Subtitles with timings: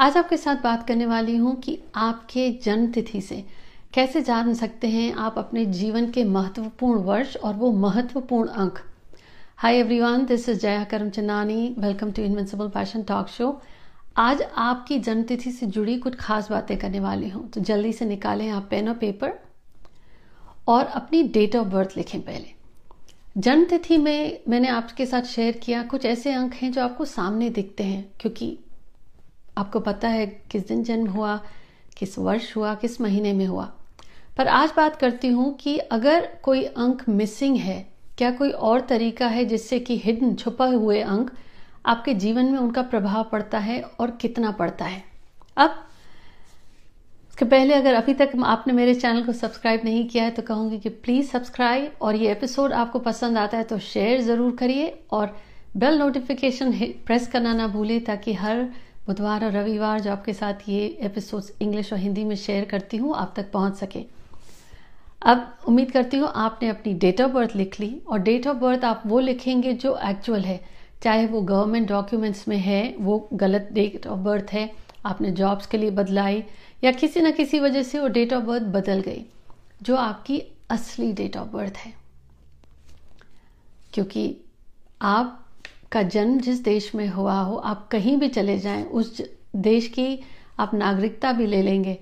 [0.00, 3.42] आज आपके साथ बात करने वाली हूँ कि आपके जन्म तिथि से
[3.94, 8.78] कैसे जान सकते हैं आप अपने जीवन के महत्वपूर्ण वर्ष और वो महत्वपूर्ण अंक।
[9.58, 13.50] Hi everyone this is Jaya Karamchandani welcome to invincible passion talk show
[14.18, 18.04] आज आपकी जन्म तिथि से जुड़ी कुछ खास बातें करने वाली हूँ। तो जल्दी से
[18.04, 19.38] निकालें आप पेन और पेपर
[20.68, 22.54] और अपनी डेट ऑफ़ बर्थ लिखें पहले।
[23.36, 27.50] जन्म तिथि में मैंने आपके साथ शेयर किया कुछ ऐसे अंक हैं जो आपको सामने
[27.50, 28.56] दिखते हैं, क्योंकि
[29.60, 31.36] आपको पता है किस दिन जन्म हुआ,
[31.96, 33.70] किस वर्ष हुआ, किस महीने में हुआ।
[34.36, 37.86] पर आज बात करती हूँ कि अगर कोई अंक मिसिंग है,
[38.18, 41.30] क्या कोई और तरीका है जिससे कि हिडन छुपा हुए अंक
[41.86, 45.02] आपके जीवन में उनका प्रभाव पड़ता है और कितना पड़ता है?
[45.56, 45.84] अब,
[47.30, 50.78] इसके पहले अगर अभी तक आपने मेरे चैनल को सब्सक्राइब नहीं किया है तो कहूँगी
[50.78, 55.36] कि प्लीज़ सब्सक्राइब और ये एपिसोड आपको पसंद आता है तो शेयर ज़रूर करिए और
[55.76, 56.72] बेल नोटिफिकेशन
[57.06, 58.68] प्रेस करना ना भूलिए ताकि हर
[59.10, 63.14] बुधवार और रविवार जो आपके साथ ये एपिसोड इंग्लिश और हिंदी में शेयर करती हूँ,
[63.14, 64.04] आप तक पहुँच सके।
[65.22, 68.84] अब उम्मीद करती हूँ आपने अपनी डेट ऑफ़ बर्थ लिख ली और डेट ऑफ़ बर्थ
[68.84, 70.60] आप वो लिखेंगे जो एक्चुअल है।
[71.02, 74.72] चाहे वो गवर्नमेंट डॉक्यूमेंट्स में है, वो गलत डेट ऑफ़ बर्थ है,
[75.06, 76.44] आपने जॉब्स के लिए बदलाई
[76.84, 79.24] या किसी न किसी वजह से वो डेट ऑफ़ बर्थ बदल गई,
[79.82, 81.92] जो आपकी असली डेट ऑफ़ बर्थ है।
[83.92, 84.36] क्योंकि
[85.02, 85.39] आप
[85.92, 89.22] का जन्म जिस देश में हुआ हो, आप कहीं भी चले जाएँ, उस
[89.56, 90.20] देश की
[90.58, 91.98] आप नागरिकता भी ले लेंगे।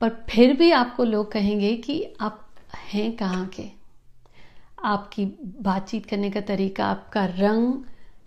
[0.00, 2.48] पर फिर भी आपको लोग कहेंगे कि आप
[2.92, 3.62] हैं कहाँ के?
[4.84, 5.24] आपकी
[5.62, 7.74] बातचीत करने का तरीका, आपका रंग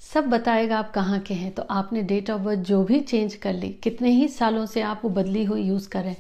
[0.02, 3.54] सब बताएगा आप कहाँ के हैं। तो आपने डेट ऑफ़ बर्थ जो भी चेंज कर
[3.54, 6.16] ली, कितने ही सालों से आप वो बदली हुई यूज़ कर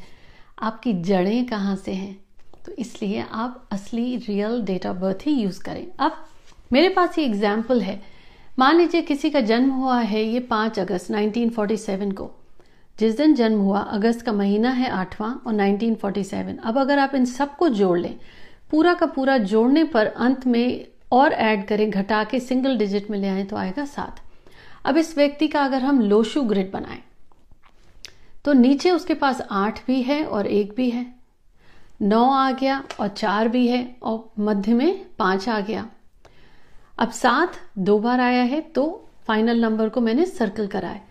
[0.59, 2.25] आपकी जड़ें कहाँ से हैं?
[2.65, 6.25] तो इसलिए आप असली रियल डेट ऑफ़ बर्थ ही यूज़ करें। अब
[6.73, 8.14] मेरे पास ये एग्ज़ाम्पल है।
[8.57, 12.29] मान लीजिए किसी का जन्म हुआ है ये पाँच अगस्त 1947 को।
[12.97, 17.25] जिस दिन जन्म हुआ, अगस्त का महीना है आठवां और 1947 अब अगर आप इन
[17.25, 18.15] सबको जोड़ लें,
[18.71, 23.17] पूरा का पूरा जोड़ने पर अंत में और ऐड करें, घटा के सिंगल डिजिट में
[23.19, 24.21] ले आए तो आएगा सात।
[24.85, 27.01] अब इस व्यक्ति का अगर हम लोशु ग्रिड बनाएँ
[28.45, 31.05] तो नीचे उसके पास आठ भी है और एक भी है।
[32.01, 35.87] नौ आ गया और चार भी है और मध्य में पाँच आ गया।
[36.97, 38.83] अब सात दो बार आया है तो
[39.27, 41.03] फाइनल नंबर को मैंने सर्कल करा है।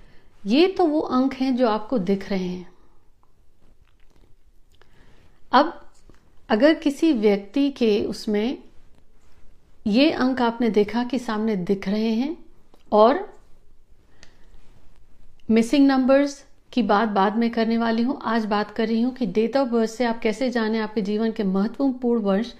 [0.46, 2.66] ये तो वो अंक हैं जो आपको दिख रहे हैं।
[5.52, 5.80] अब
[6.48, 8.58] अगर किसी व्यक्ति के उसमें
[9.86, 12.36] ये अंक आपने देखा कि सामने दिख रहे हैं,
[12.92, 13.28] और
[15.50, 19.26] मिसिंग नंबर्स की बात बाद में करने वाली हूँ, आज बात कर रही हूँ कि
[19.28, 22.52] डेट ऑफ़ बर्थ से आप कैसे जाने आपके जीवन के महत्वपूर्ण वर्ष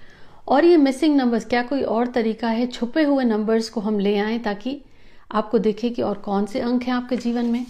[0.47, 2.67] और ये मिसिंग नंबर्स क्या कोई और तरीका है?
[2.67, 4.81] छुपे हुए नंबर्स को हम ले आए ताकि
[5.31, 7.65] आपको देखे कि और कौन से अंक हैं आपके जीवन में।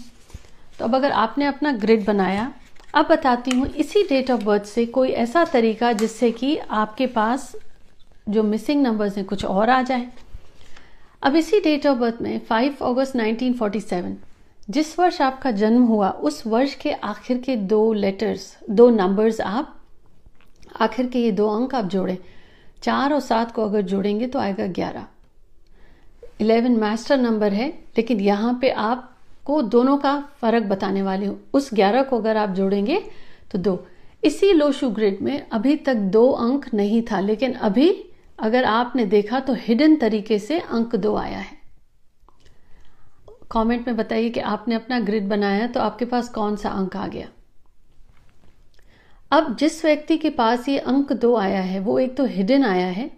[0.78, 2.52] तो अब अगर आपने अपना ग्रिड बनाया,
[2.94, 7.52] अब बताती हूँ, इसी डेट ऑफ़ बर्थ से कोई ऐसा तरीका जिससे कि आपके पास
[8.28, 10.08] जो मिसिंग नंबर्स हैं, कुछ और आ जाए।
[11.22, 14.16] अब इसी डेट ऑफ़ बर्थ में 5 अगस्त 1947
[14.70, 19.76] जिस वर्ष आपका जन्म हुआ, उस वर्ष के आखिर के दो लेटर्स दो नंबर्स आप,
[20.80, 22.16] आखिर के ये दो अंक आप जोड़ें।
[22.86, 25.06] चार और सात को अगर जोड़ेंगे तो आएगा ग्यारह।
[26.40, 31.70] इलेवन मास्टर नंबर है, लेकिन यहाँ पे आपको दोनों का फ़र्क बताने वाले हूँ। उस
[31.74, 33.00] ग्यारह को अगर आप जोड़ेंगे
[33.50, 33.86] तो दो।
[34.22, 37.90] इसी लोशु ग्रिड में अभी तक दो अंक नहीं था, लेकिन अभी
[38.38, 41.56] अगर आपने देखा तो हिडन तरीके से अंक दो आया है।
[43.50, 47.06] कमेंट में बताइए कि आपने अपना ग्रिड बनाया तो आपके पास कौन सा अंक आ
[47.06, 47.28] गया?
[49.30, 52.86] अब जिस व्यक्ति के पास ये अंक दो आया है, वो एक तो हिडन आया
[52.88, 53.10] है।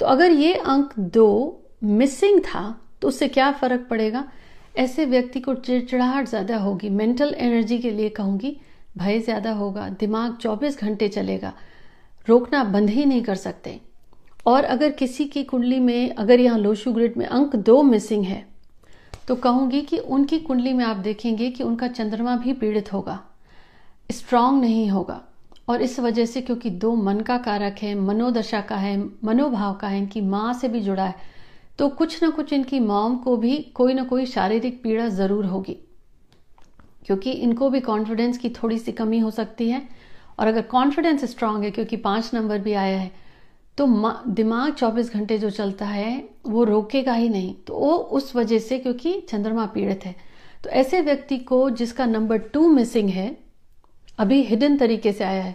[0.00, 2.62] तो अगर ये अंक दो मिसिंग था
[3.02, 4.24] तो उससे क्या फ़र्क पड़ेगा?
[4.78, 8.56] ऐसे व्यक्ति को चिड़चिड़ाहट ज़्यादा होगी। मेंटल एनर्जी के लिए कहूँगी,
[8.98, 11.52] भय ज़्यादा होगा, दिमाग 24 घंटे चलेगा।
[12.26, 13.80] रोकना बंद ही नहीं कर सकते।
[14.46, 18.44] और अगर किसी की कुंडली में, अगर यहाँ लोशु ग्रिड में अंक दो मिसिंग है
[19.28, 23.20] तो कहूँगी कि उनकी कुंडली में आप देखेंगे कि उनका चंद्रमा भी पीड़ित होगा।
[24.12, 25.20] स्ट्रांग नहीं होगा।
[25.68, 29.88] और इस वजह से क्योंकि दो मन का कारक है, मनोदशा का है, मनोभाव का
[29.88, 31.30] है, इनकी माँ से भी जुड़ा है
[31.78, 35.76] तो कुछ ना कुछ इनकी मॉम को भी कोई ना कोई शारीरिक पीड़ा ज़रूर होगी।
[37.06, 39.82] क्योंकि इनको भी कॉन्फिडेंस की थोड़ी सी कमी हो सकती है।
[40.38, 43.10] और अगर कॉन्फिडेंस स्ट्रांग है, क्योंकि पाँच नंबर भी आया है
[43.78, 43.86] तो
[44.28, 48.78] दिमाग 24 घंटे जो चलता है, वो रोकेगा ही नहीं। तो वो उस वजह से
[48.78, 50.14] क्योंकि चंद्रमा पीड़ित है।
[50.64, 53.36] तो ऐसे व्यक्ति को जिसका नंबर टू मिसिंग है
[54.18, 55.54] अभी हिडन तरीके से आया है।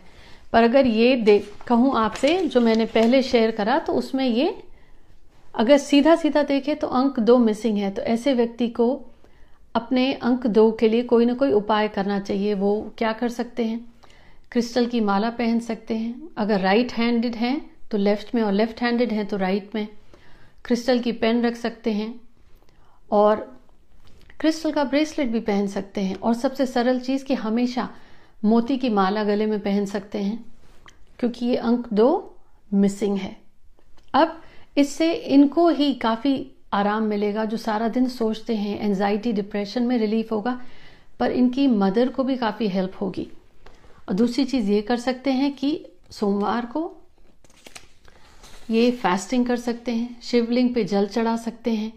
[0.54, 4.54] पर अगर ये देख कहूँ आपसे, जो मैंने पहले शेयर करा तो उसमें ये,
[5.56, 9.06] अगर सीधा सीधा देखे तो अंक दो मिसिंग है। तो ऐसे व्यक्ति को
[9.76, 13.66] अपने अंक दो के लिए कोई ना कोई उपाय करना चाहिए। वो क्या कर सकते
[13.66, 13.86] हैं?
[14.52, 17.60] क्रिस्टल की माला पहन सकते हैं। अगर राइट हैंडेड हैं
[17.92, 19.88] तो लेफ़्ट में, और लेफ़्ट हैंडेड हैं तो राइट में।
[20.66, 22.14] क्रिस्टल की पेन रख सकते हैं।
[23.12, 23.36] और
[24.40, 27.90] क्रिस्टल का ब्रेसलेट भी पहन सकते हैं। और सबसे सरल चीज़ कि हमेशा
[28.42, 30.44] मोती की माला गले में पहन सकते हैं,
[31.20, 32.36] क्योंकि ये अंक दो
[32.72, 33.36] मिसिंग है।
[34.14, 34.42] अब
[34.78, 40.32] इससे इनको ही काफ़ी आराम मिलेगा, जो सारा दिन सोचते हैं एनजाइटी डिप्रेशन में रिलीफ
[40.32, 40.60] होगा,
[41.20, 43.28] पर इनकी मदर को भी काफ़ी हेल्प होगी।
[44.10, 46.92] और दूसरी चीज़ ये कर सकते हैं कि सोमवार को
[48.72, 51.92] ये फास्टिंग कर सकते हैं, शिवलिंग पे जल चढ़ा सकते हैं,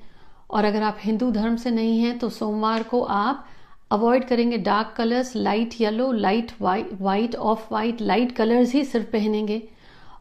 [0.50, 3.46] और अगर आप हिंदू धर्म से नहीं हैं तो सोमवार को आप
[3.90, 9.62] अवॉइड करेंगे dark colours light yellow light white off white light colours ही सिर्फ़ पहनेंगे।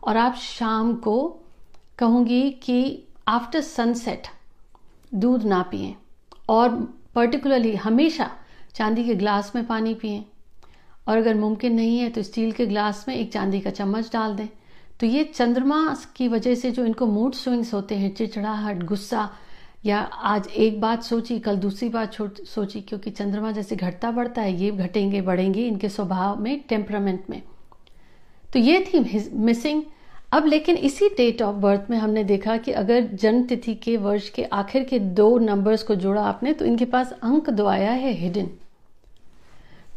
[0.04, 1.18] और आप शाम को
[2.00, 4.28] कहूँगी कि आफ्टर सनसेट
[5.14, 5.96] दूध ना पिए।
[6.50, 6.70] और
[7.16, 8.30] पर्टिकुलरली हमेशा
[8.76, 10.24] चांदी के ग्लास में पानी पिए।
[11.08, 14.36] और अगर मुमकिन नहीं है तो स्टील के ग्लास में एक चांदी का चम्मच डाल
[14.36, 14.48] दें।
[15.00, 19.30] तो ये चंद्रमा की वजह से जो इनको मूड स्विंग्स होते हैं, चिड़चिड़ाहट, गुस्सा
[19.84, 24.54] या आज एक बात सोची, कल दूसरी बात सोची, क्योंकि चंद्रमा जैसे घटता बढ़ता है,
[24.54, 27.42] ये घटेंगे, बढ़ेंगे इनके स्वभाव में टेम्परामेंट में।
[28.50, 29.84] तो ये थी मिसिंग
[30.34, 34.30] अब लेकिन इसी डेट ऑफ़ बर्थ में हमने देखा कि अगर जन्म तिथि के वर्ष
[34.30, 38.12] के आखिर के दो नंबर्स को जोड़ा आपने तो इनके पास अंक दो आया है
[38.14, 38.50] हिडन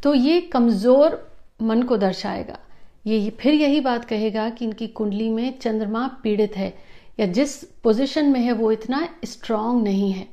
[0.02, 1.20] तो ये कमज़ोर
[1.62, 2.58] मन को दर्शाएगा।
[3.06, 6.72] ये फिर यही बात कहेगा कि इनकी कुंडली में चंद्रमा पीड़ित है।
[7.18, 10.26] या जिस पोजीशन में है वो इतना स्ट्रांग नहीं है।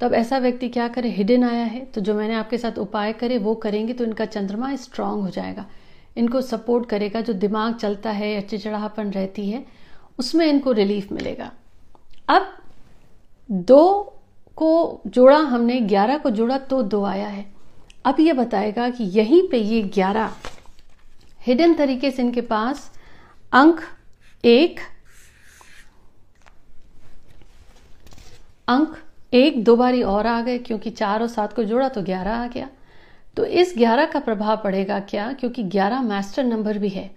[0.00, 1.08] तो अब ऐसा व्यक्ति क्या करे?
[1.10, 4.74] हिडन आया है तो जो मैंने आपके साथ उपाय करे, वो करेंगे तो इनका चंद्रमा
[4.76, 5.64] स्ट्रांग हो जाएगा।
[6.16, 9.64] इनको सपोर्ट करेगा, जो दिमाग चलता है या चिचड़ापन रहती है,
[10.18, 11.50] उसमें इनको रिलीफ मिलेगा।
[12.28, 12.46] अब
[13.50, 14.14] दो
[14.56, 17.44] को जोड़ा हमने, ग्यारह को जोड़ा तो दो आया है।
[18.04, 20.32] अब ये बताएगा कि यहीं पे ये ग्यारह
[21.40, 22.90] हिडन तरीके से इनके पास,
[23.52, 23.80] अंक
[24.44, 24.80] एक
[28.68, 28.96] अंक
[29.32, 32.46] एक दो बारी और आ गए, क्योंकि चार और सात को जोड़ा तो ग्यारह आ
[32.46, 32.68] गया।
[33.36, 35.32] तो इस ग्यारह का प्रभाव पड़ेगा क्या?
[35.32, 37.10] क्योंकि ग्यारह मास्टर नंबर भी है।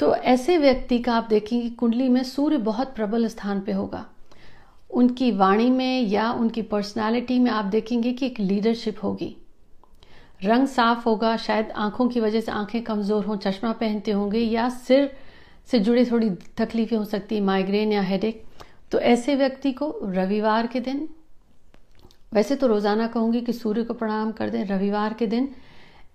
[0.00, 4.04] तो ऐसे व्यक्ति का आप देखेंगे कुंडली में सूर्य बहुत प्रबल स्थान पे होगा।
[4.90, 9.36] उनकी वाणी में या उनकी पर्सनालिटी में आप देखेंगे कि एक लीडरशिप होगी।
[10.44, 14.68] रंग साफ़ होगा, शायद आँखों की वजह से आँखें कमज़ोर हों, चश्मा पहनते होंगे, या
[14.68, 15.10] सिर
[15.68, 18.44] से जुड़ी थोड़ी तकलीफें हो सकती माइग्रेन या हेडेक
[18.92, 21.08] तो ऐसे व्यक्ति को रविवार के दिन,
[22.32, 25.48] वैसे तो रोज़ाना कहूँगी कि सूर्य को प्रणाम कर दें, रविवार के दिन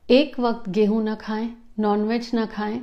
[0.09, 2.81] एक वक्त गेहूँ ना खाएँ नॉनवेज ना खाएँ,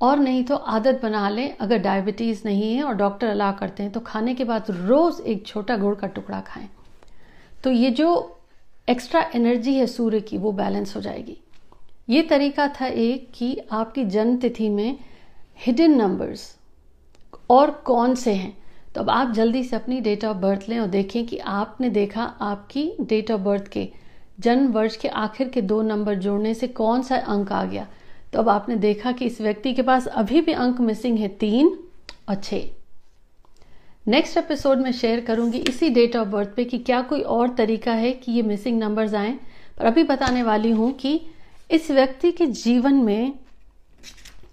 [0.00, 3.92] और नहीं तो आदत बना लें, अगर डायबिटीज़ नहीं है और डॉक्टर अला करते हैं
[3.92, 6.68] तो खाने के बाद रोज़ एक छोटा गुड़ का टुकड़ा खाएँ।
[7.64, 8.38] तो ये जो
[8.88, 11.36] एक्स्ट्रा एनर्जी है सूर्य की, वो बैलेंस हो जाएगी।
[12.08, 14.98] ये तरीका था एक कि आपकी जन्म तिथि में
[15.58, 16.54] हिडन नंबर्स
[17.50, 18.56] और कौन से हैं?
[18.94, 22.22] तो अब आप जल्दी से अपनी डेट ऑफ़ बर्थ लें और देखें कि आपने देखा
[22.22, 23.88] आपकी डेट ऑफ़ बर्थ के
[24.40, 27.86] जन्म वर्ष के आखिर के दो नंबर जोड़ने से कौन सा अंक आ गया?
[28.32, 31.78] तो अब आपने देखा कि इस व्यक्ति के पास अभी भी अंक मिसिंग है तीन
[32.28, 32.70] और छः
[34.08, 37.92] नेक्स्ट एपिसोड में शेयर करूँगी इसी डेट ऑफ़ बर्थ पे कि क्या कोई और तरीका
[37.92, 39.38] है कि ये मिसिंग नंबर्स आए।
[39.78, 41.20] पर अभी बताने वाली हूँ कि
[41.70, 43.32] इस व्यक्ति के जीवन में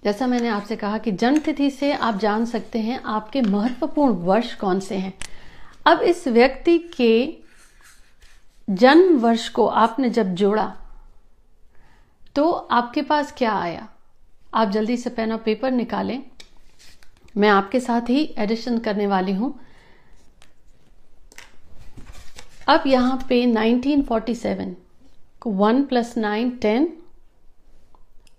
[0.04, 4.54] जैसा मैंने आपसे कहा कि जन्म तिथि से आप जान सकते हैं आपके महत्वपूर्ण वर्ष
[4.56, 5.13] कौन से हैं।
[5.86, 7.38] अब इस व्यक्ति के
[8.68, 10.74] जन्म वर्ष को आपने जब जोड़ा
[12.36, 13.88] तो आपके पास क्या आया?
[14.54, 16.22] आप जल्दी से पेन और पेपर निकालें।
[17.38, 19.54] मैं आपके साथ ही एडिशन करने वाली हूँ।
[22.68, 24.74] अब यहाँ पे 1947
[25.42, 26.88] को वन प्लस नाइन टेन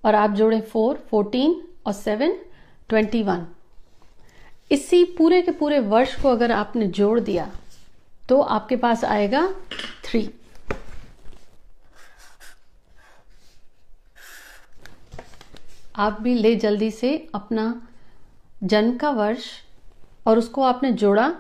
[0.05, 2.39] और आप जोड़ें फोर फोर्टीन और सेवन
[2.89, 3.47] ट्वेंटी वन
[4.71, 7.51] इसी पूरे के पूरे वर्ष को अगर आपने जोड़ दिया
[8.29, 9.49] तो आपके पास आएगा
[10.05, 10.31] थ्री
[15.97, 17.83] आप भी ले जल्दी से अपना
[18.63, 19.45] जन्म का वर्ष
[20.27, 21.33] और उसको आपने जोड़ा।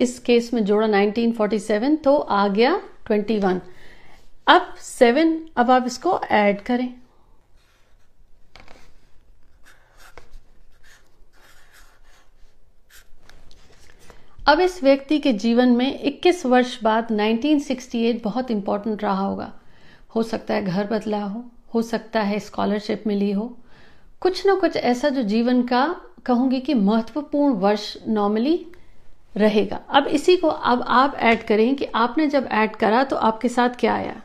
[0.00, 3.60] इस केस में जोड़ा 1947 तो आ गया 21
[4.46, 7.01] अब सेवन अब आप इसको ऐड करें।
[14.52, 19.52] अब इस व्यक्ति के जीवन में 21 वर्ष बाद 1968 बहुत इंपॉर्टेंट रहा होगा।
[20.16, 21.44] हो सकता है घर बदला हो
[21.74, 23.58] हो सकता है स्कॉलरशिप मिली हो।
[24.20, 28.66] कुछ ना कुछ ऐसा जो जीवन का, कहूँगी कि महत्वपूर्ण वर्ष नॉर्मली
[29.36, 33.48] रहेगा। अब इसी को अब आप ऐड करें कि आपने जब ऐड करा तो आपके
[33.48, 34.22] साथ क्या आया?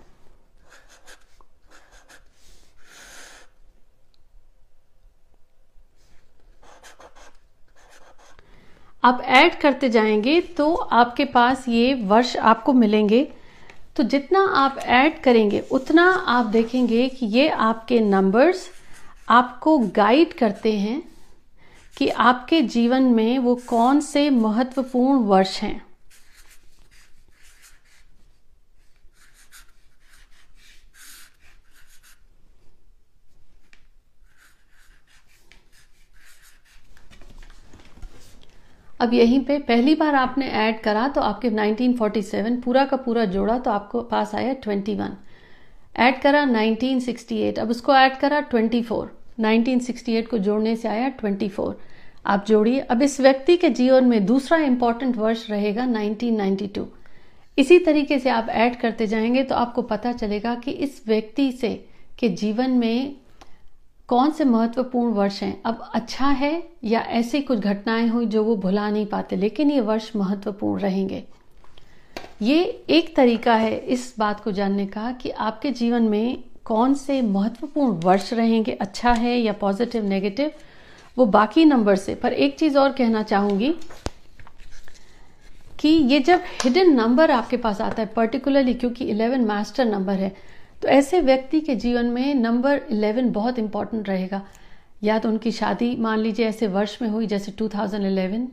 [9.04, 13.28] आप ऐड करते जाएँगे तो आपके पास ये वर्ष आपको मिलेंगे।
[13.96, 18.70] तो जितना आप ऐड करेंगे, उतना आप देखेंगे कि ये आपके नंबर्स
[19.30, 21.02] आपको गाइड करते हैं
[21.98, 25.87] कि आपके जीवन में वो कौन से महत्वपूर्ण वर्ष हैं।
[39.00, 43.58] अब यहीं पे पहली बार आपने ऐड करा तो आपके 1947 पूरा का पूरा जोड़ा
[43.58, 45.10] तो आपको पास आया 21
[45.98, 49.06] ऐड करा 1968 अब उसको ऐड करा 24
[49.42, 51.74] 1968 को जोड़ने से आया 24
[52.26, 56.86] आप जोड़िए। अब इस व्यक्ति के जीवन में दूसरा इंपॉर्टेंट वर्ष रहेगा 1992
[57.58, 61.86] इसी तरीके से आप ऐड करते जाएँगे तो आपको पता चलेगा कि इस व्यक्ति से,
[62.20, 63.16] के जीवन में
[64.10, 65.62] कौन से महत्वपूर्ण वर्ष हैं?
[65.66, 66.52] अब अच्छा है
[66.84, 71.24] या ऐसी कुछ घटनाएँ हुई जो वो भुला नहीं पाते, लेकिन ये वर्ष महत्वपूर्ण रहेंगे।
[72.42, 77.22] ये एक तरीका है इस बात को जानने का कि आपके जीवन में कौन से
[77.22, 80.52] महत्वपूर्ण वर्ष रहेंगे अच्छा है या पॉजिटिव, नेगेटिव,
[81.18, 83.76] वो बाकी नंबर से। पर एक चीज़ और कहना चाहूँगी
[85.80, 90.36] कि ये जब हिडन नंबर आपके पास आता है पर्टिकुलरली क्योंकि इलेवन मास्टर नंबर है
[90.82, 94.42] तो ऐसे व्यक्ति के जीवन में नंबर इलेवन बहुत इंपॉर्टेंट रहेगा।
[95.04, 98.48] या तो उनकी शादी, मान लीजिए ऐसे वर्ष में हुई, जैसे 2011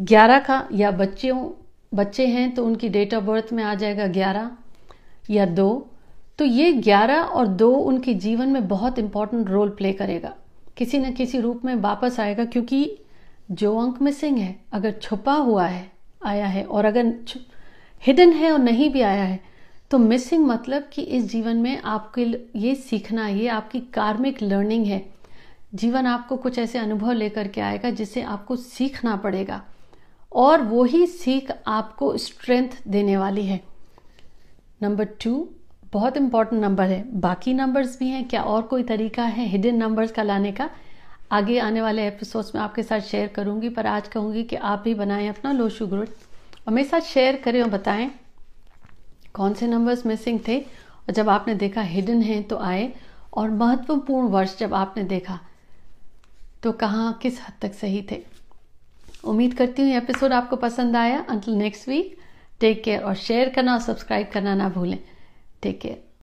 [0.00, 1.50] ग्यारह का, या बच्चों
[1.94, 4.50] बच्चे हैं तो उनकी डेट ऑफ़ बर्थ में आ जाएगा ग्यारह,
[5.30, 5.88] या दो।
[6.38, 10.34] तो ये ग्यारह और दो उनके जीवन में बहुत इंपॉर्टेंट रोल प्ले करेगा।
[10.76, 12.98] किसी न किसी रूप में वापस आएगा, क्योंकि
[13.50, 15.92] जो अंक मिसिंग है, अगर छुपा हुआ है,
[16.24, 17.14] आया है, और अगर
[18.02, 19.51] हिडन है और नहीं भी आया है
[19.92, 22.22] तो मिसिंग मतलब कि इस जीवन में आपके
[22.56, 25.10] ये सीखना, ये आपकी कार्मिक लर्निंग है।
[25.74, 29.62] जीवन आपको कुछ ऐसे अनुभव लेकर के आएगा जिसे आपको सीखना पड़ेगा।
[30.32, 33.60] और वही सीख आपको स्ट्रेंथ देने वाली है।
[34.82, 35.48] नंबर टू
[35.92, 40.12] बहुत इंपॉर्टेंट नंबर है। बाकी नंबर्स भी हैं, क्या और कोई तरीका है हिडन नंबर्स
[40.12, 40.70] का लाने का?
[41.32, 44.94] आगे आने वाले एपिसोड्स में आपके साथ शेयर करूँगी, पर आज कहूँगी कि आप भी
[44.94, 46.08] बनाएँ अपना लोशु ग्रुड
[46.66, 48.10] और मेरे साथ शेयर करें और बताएँ।
[49.34, 50.58] कौन से नंबर्स मिसिंग थे?
[50.58, 52.92] और जब आपने देखा हिडन है तो आए।
[53.34, 55.38] और महत्वपूर्ण वर्ष जब आपने देखा
[56.62, 58.22] तो कहाँ, किस हद तक सही थे?
[59.24, 62.16] उम्मीद करती हूँ ये एपिसोड आपको पसंद आया। Until next week
[62.60, 64.98] take care और शेयर करना और सब्सक्राइब करना ना भूलें।
[65.62, 66.02] Take care